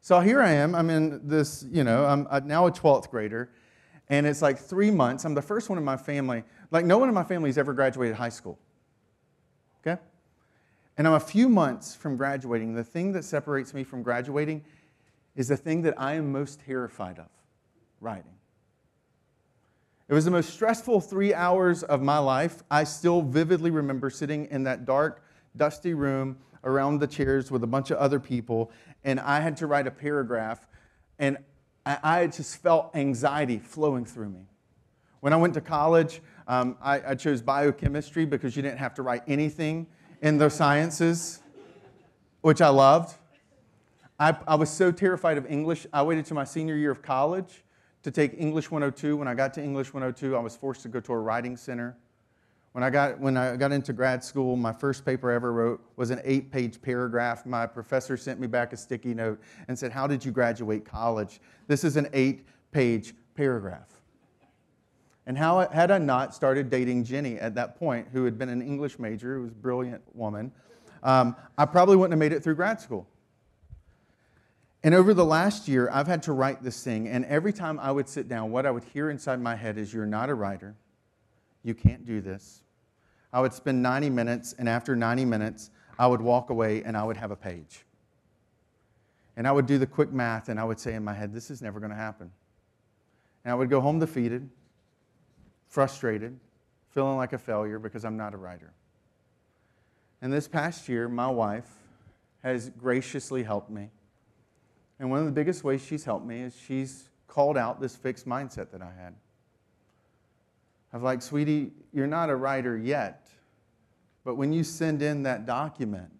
[0.00, 0.74] So here I am.
[0.74, 3.50] I'm in this, you know, I'm uh, now a 12th grader.
[4.08, 5.24] And it's like three months.
[5.24, 6.44] I'm the first one in my family.
[6.70, 8.58] Like, no one in my family has ever graduated high school.
[9.80, 10.00] Okay?
[10.98, 12.74] And I'm a few months from graduating.
[12.74, 14.64] The thing that separates me from graduating
[15.34, 17.28] is the thing that I am most terrified of
[18.00, 18.34] writing.
[20.12, 22.62] It was the most stressful three hours of my life.
[22.70, 25.24] I still vividly remember sitting in that dark,
[25.56, 28.70] dusty room around the chairs with a bunch of other people,
[29.04, 30.68] and I had to write a paragraph,
[31.18, 31.38] and
[31.86, 34.50] I, just felt anxiety flowing through me.
[35.20, 39.02] When I went to college, um, I, I chose biochemistry because you didn't have to
[39.02, 39.86] write anything
[40.20, 41.40] in the sciences,
[42.42, 43.16] which I loved.
[44.20, 47.64] I, I was so terrified of English, I waited to my senior year of college
[48.02, 49.16] to take English 102.
[49.16, 51.96] When I got to English 102, I was forced to go to a writing center.
[52.72, 55.82] When I got, when I got into grad school, my first paper I ever wrote
[55.96, 57.44] was an eight page paragraph.
[57.44, 61.40] My professor sent me back a sticky note and said, How did you graduate college?
[61.66, 63.88] This is an eight page paragraph.
[65.26, 68.62] And how had I not started dating Jenny at that point, who had been an
[68.62, 70.50] English major, who was a brilliant woman,
[71.02, 73.06] um, I probably wouldn't have made it through grad school.
[74.84, 77.92] And over the last year, I've had to write this thing, and every time I
[77.92, 80.74] would sit down, what I would hear inside my head is, You're not a writer.
[81.62, 82.62] You can't do this.
[83.32, 87.04] I would spend 90 minutes, and after 90 minutes, I would walk away and I
[87.04, 87.84] would have a page.
[89.36, 91.50] And I would do the quick math, and I would say in my head, This
[91.50, 92.32] is never going to happen.
[93.44, 94.48] And I would go home defeated,
[95.68, 96.38] frustrated,
[96.90, 98.72] feeling like a failure because I'm not a writer.
[100.20, 101.68] And this past year, my wife
[102.42, 103.90] has graciously helped me
[104.98, 108.26] and one of the biggest ways she's helped me is she's called out this fixed
[108.26, 109.14] mindset that I had.
[110.92, 113.28] Of like, sweetie, you're not a writer yet,
[114.24, 116.10] but when you send in that document,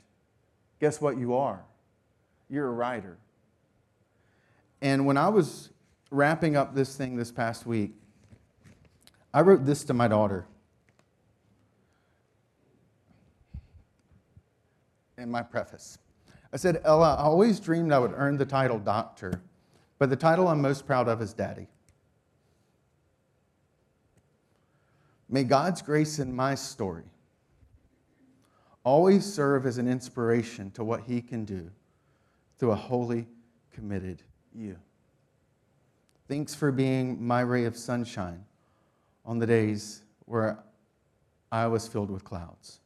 [0.80, 1.62] guess what you are?
[2.48, 3.18] You're a writer.
[4.80, 5.70] And when I was
[6.10, 7.92] wrapping up this thing this past week,
[9.32, 10.46] I wrote this to my daughter.
[15.16, 15.98] In my preface,
[16.52, 19.40] I said, Ella, I always dreamed I would earn the title doctor,
[19.98, 21.66] but the title I'm most proud of is daddy.
[25.28, 27.04] May God's grace in my story
[28.84, 31.70] always serve as an inspiration to what He can do
[32.58, 33.26] through a holy,
[33.72, 34.22] committed
[34.54, 34.76] you.
[36.28, 38.44] Thanks for being my ray of sunshine
[39.24, 40.58] on the days where
[41.50, 42.80] I was filled with clouds.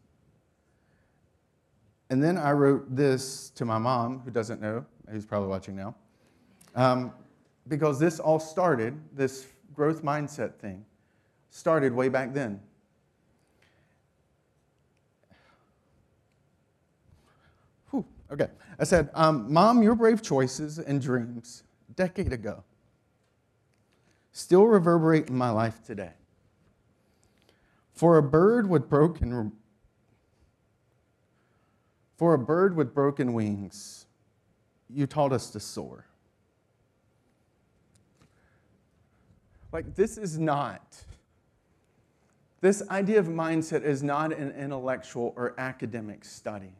[2.10, 5.94] And then I wrote this to my mom, who doesn't know, who's probably watching now,
[6.74, 7.12] um,
[7.68, 10.84] because this all started, this growth mindset thing
[11.50, 12.60] started way back then.
[17.90, 18.48] Whew, okay.
[18.78, 22.62] I said, um, Mom, your brave choices and dreams decade ago
[24.32, 26.12] still reverberate in my life today.
[27.94, 29.52] For a bird with broken
[32.16, 34.06] for a bird with broken wings,
[34.88, 36.06] you taught us to soar.
[39.72, 41.04] Like, this is not,
[42.60, 46.72] this idea of mindset is not an intellectual or academic study.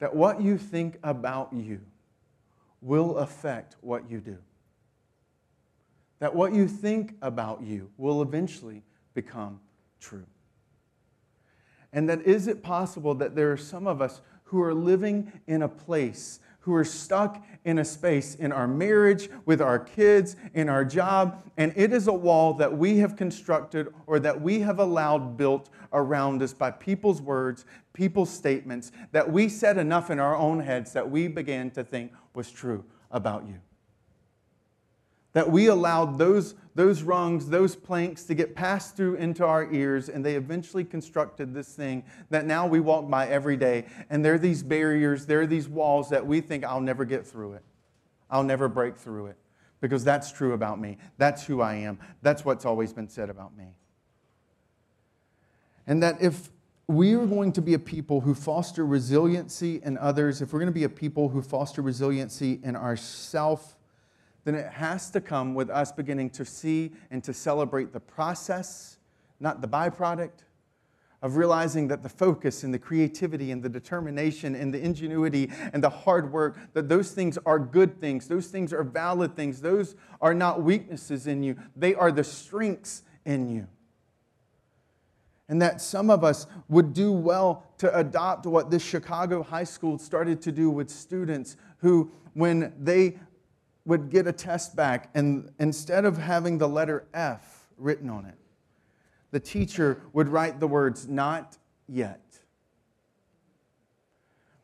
[0.00, 1.80] That what you think about you
[2.82, 4.38] will affect what you do.
[6.18, 8.82] That what you think about you will eventually
[9.14, 9.60] become
[10.00, 10.26] true.
[11.92, 15.62] And that is it possible that there are some of us who are living in
[15.62, 20.68] a place, who are stuck in a space in our marriage, with our kids, in
[20.68, 24.78] our job, and it is a wall that we have constructed or that we have
[24.78, 30.36] allowed built around us by people's words, people's statements, that we said enough in our
[30.36, 33.54] own heads that we began to think was true about you
[35.32, 40.08] that we allowed those, those rungs, those planks to get passed through into our ears,
[40.08, 43.84] and they eventually constructed this thing that now we walk by every day.
[44.08, 47.26] And there are these barriers, there are these walls that we think I'll never get
[47.26, 47.62] through it.
[48.30, 49.36] I'll never break through it
[49.80, 50.98] because that's true about me.
[51.16, 51.98] That's who I am.
[52.22, 53.74] That's what's always been said about me.
[55.86, 56.50] And that if
[56.86, 60.72] we are going to be a people who foster resiliency in others, if we're going
[60.72, 63.76] to be a people who foster resiliency in ourselves,
[64.44, 68.98] then it has to come with us beginning to see and to celebrate the process,
[69.38, 70.44] not the byproduct,
[71.22, 75.84] of realizing that the focus and the creativity and the determination and the ingenuity and
[75.84, 78.26] the hard work, that those things are good things.
[78.26, 79.60] Those things are valid things.
[79.60, 83.66] Those are not weaknesses in you, they are the strengths in you.
[85.48, 89.98] And that some of us would do well to adopt what this Chicago high school
[89.98, 93.18] started to do with students who, when they
[93.84, 98.36] would get a test back, and instead of having the letter F written on it,
[99.30, 101.56] the teacher would write the words, not
[101.88, 102.20] yet.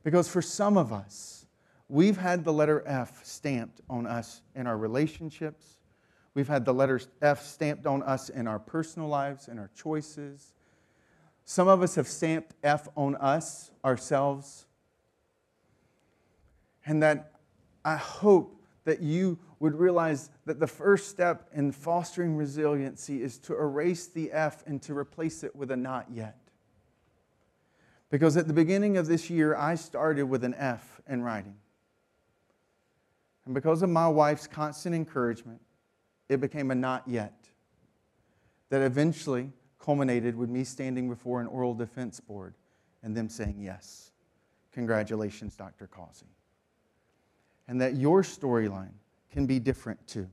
[0.02, 1.46] Because for some of us,
[1.88, 5.80] we've had the letter F stamped on us in our relationships.
[6.34, 10.52] We've had the letter F stamped on us in our personal lives, in our choices.
[11.44, 14.66] Some of us have stamped F on us, ourselves.
[16.84, 17.32] And that
[17.84, 18.55] I hope
[18.86, 24.30] that you would realize that the first step in fostering resiliency is to erase the
[24.30, 26.38] F and to replace it with a not yet.
[28.10, 31.56] Because at the beginning of this year, I started with an F in writing.
[33.44, 35.60] And because of my wife's constant encouragement,
[36.28, 37.34] it became a not yet
[38.70, 42.54] that eventually culminated with me standing before an oral defense board
[43.02, 44.12] and them saying, Yes,
[44.72, 45.88] congratulations, Dr.
[45.88, 46.35] Causey
[47.68, 48.92] and that your storyline
[49.30, 50.28] can be different too.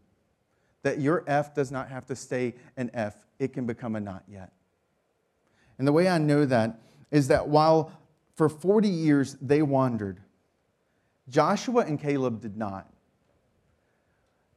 [0.83, 4.23] That your F does not have to stay an F, it can become a not
[4.27, 4.51] yet.
[5.77, 6.79] And the way I know that
[7.11, 7.91] is that while
[8.35, 10.19] for 40 years they wandered,
[11.29, 12.89] Joshua and Caleb did not.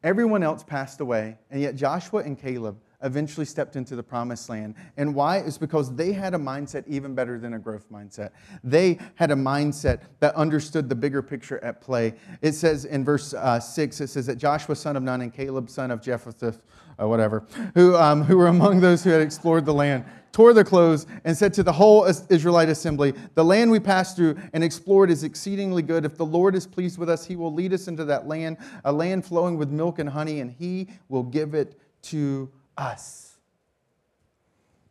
[0.02, 4.74] Everyone else passed away, and yet Joshua and Caleb eventually stepped into the promised land.
[4.96, 5.38] And why?
[5.38, 8.30] Is because they had a mindset even better than a growth mindset.
[8.62, 12.14] They had a mindset that understood the bigger picture at play.
[12.42, 15.70] It says in verse uh, 6, it says that Joshua, son of Nun, and Caleb,
[15.70, 16.54] son of Jephthah,
[17.00, 20.64] uh, whatever, who, um, who were among those who had explored the land, tore their
[20.64, 25.10] clothes and said to the whole Israelite assembly, The land we passed through and explored
[25.10, 26.04] is exceedingly good.
[26.04, 28.92] If the Lord is pleased with us, he will lead us into that land, a
[28.92, 33.22] land flowing with milk and honey, and he will give it to us.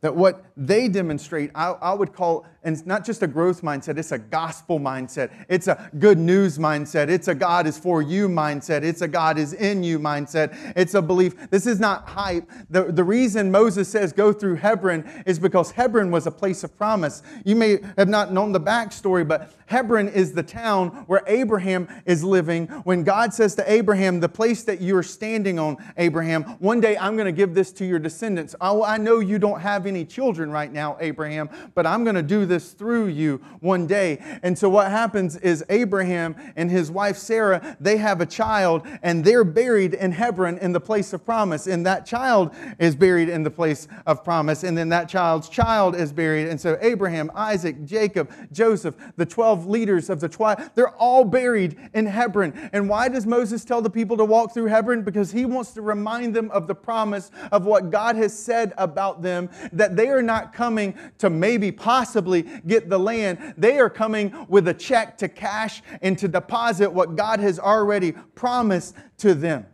[0.01, 3.97] that what they demonstrate, I, I, would call, and it's not just a growth mindset,
[3.97, 5.31] it's a gospel mindset.
[5.49, 7.09] It's a good news mindset.
[7.09, 8.83] It's a God is for you mindset.
[8.83, 10.55] It's a God is in you mindset.
[10.75, 11.49] It's a belief.
[11.49, 12.47] This is not hype.
[12.69, 16.77] The, the reason Moses says go through Hebron is because Hebron was a place of
[16.77, 17.23] promise.
[17.43, 22.23] You may have not known the backstory, but Hebron is the town where Abraham is
[22.23, 22.67] living.
[22.83, 27.15] When God says to Abraham, the place that you're standing on, Abraham, one day I'm
[27.15, 28.55] going to give this to your descendants.
[28.61, 32.23] I, I know you don't have any children right now, Abraham, but I'm going to
[32.23, 34.19] do this through you one day.
[34.43, 39.23] And so what happens is Abraham and his wife Sarah, they have a child and
[39.23, 41.67] they're buried in Hebron in the place of promise.
[41.67, 44.63] And that child is buried in the place of promise.
[44.63, 46.47] And then that child's child is buried.
[46.47, 49.25] And so Abraham, Isaac, Jacob, Joseph, the
[49.55, 52.69] 12 leaders of the 12, they're all buried in Hebron.
[52.73, 55.03] And why does Moses tell the people to walk through Hebron?
[55.03, 59.21] Because he wants to remind them of the promise of what God has said about
[59.21, 63.53] them that they are not coming to maybe possibly get the land.
[63.57, 68.11] They are coming with a check to cash and to deposit what God has already
[68.11, 69.65] promised to them.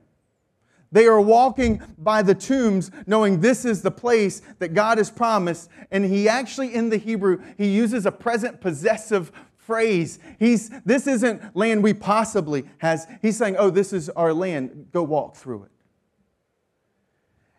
[0.91, 5.69] They are walking by the tombs knowing this is the place that God has promised.
[5.89, 9.31] And he actually, in the Hebrew, he uses a present possessive
[9.71, 10.19] phrase.
[10.37, 13.07] He's, this isn't land we possibly has.
[13.21, 14.87] He's saying, oh, this is our land.
[14.91, 15.71] Go walk through it.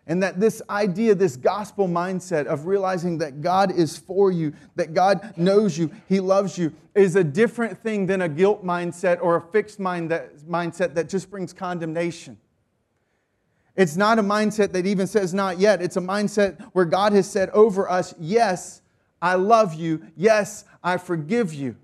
[0.07, 4.93] And that this idea, this gospel mindset of realizing that God is for you, that
[4.93, 9.37] God knows you, He loves you, is a different thing than a guilt mindset or
[9.37, 12.37] a fixed mind that, mindset that just brings condemnation.
[13.75, 15.81] It's not a mindset that even says not yet.
[15.81, 18.83] It's a mindset where God has said over us, Yes,
[19.23, 20.03] I love you.
[20.15, 21.77] Yes, I forgive you.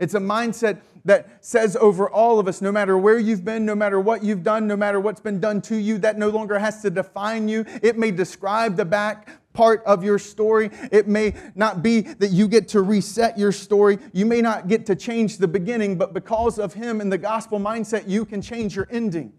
[0.00, 3.74] It's a mindset that says over all of us no matter where you've been, no
[3.74, 6.82] matter what you've done, no matter what's been done to you, that no longer has
[6.82, 7.64] to define you.
[7.82, 10.70] It may describe the back part of your story.
[10.90, 13.98] It may not be that you get to reset your story.
[14.12, 17.60] You may not get to change the beginning, but because of Him and the gospel
[17.60, 19.32] mindset, you can change your ending.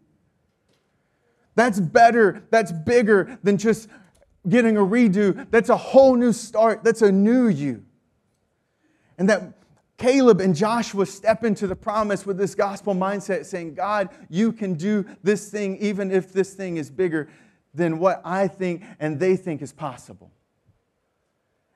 [1.55, 3.89] That's better, that's bigger than just
[4.47, 5.49] getting a redo.
[5.51, 7.84] That's a whole new start, that's a new you.
[9.18, 9.61] And that
[10.02, 14.74] Caleb and Joshua step into the promise with this gospel mindset, saying, God, you can
[14.74, 17.30] do this thing even if this thing is bigger
[17.76, 20.32] than what I think and they think is possible.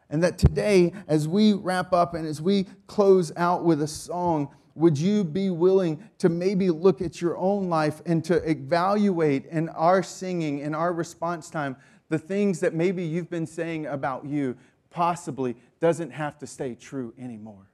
[0.09, 4.49] And that today, as we wrap up and as we close out with a song,
[4.73, 9.69] would you be willing to maybe look at your own life and to evaluate in
[9.69, 11.75] our singing, in our response time,
[12.09, 14.57] the things that maybe you've been saying about you
[14.89, 17.67] possibly doesn't have to stay true anymore?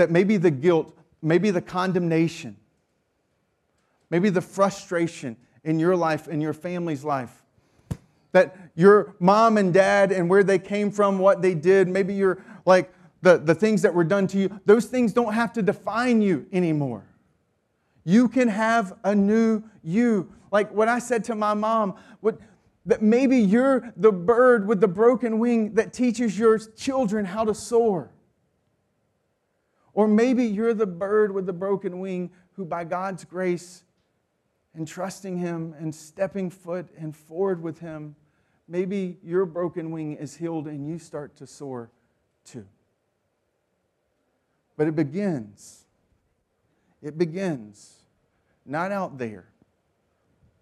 [0.00, 2.56] That maybe the guilt, maybe the condemnation,
[4.08, 7.42] maybe the frustration in your life, in your family's life,
[8.32, 12.42] that your mom and dad and where they came from, what they did, maybe you're
[12.64, 12.90] like
[13.20, 16.46] the, the things that were done to you, those things don't have to define you
[16.50, 17.04] anymore.
[18.04, 20.32] You can have a new you.
[20.50, 22.38] Like what I said to my mom, what,
[22.86, 27.54] that maybe you're the bird with the broken wing that teaches your children how to
[27.54, 28.10] soar.
[30.00, 33.82] Or maybe you're the bird with the broken wing who, by God's grace
[34.74, 38.16] and trusting Him and stepping foot and forward with Him,
[38.66, 41.90] maybe your broken wing is healed and you start to soar
[42.46, 42.66] too.
[44.78, 45.84] But it begins,
[47.02, 47.96] it begins
[48.64, 49.44] not out there,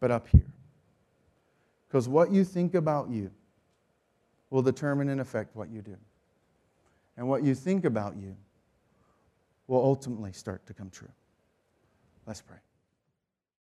[0.01, 0.53] but up here.
[1.87, 3.31] Because what you think about you
[4.51, 5.97] will determine and affect what you do.
[7.17, 8.35] And what you think about you
[9.69, 11.13] will ultimately start to come true.
[12.27, 12.59] Let's pray.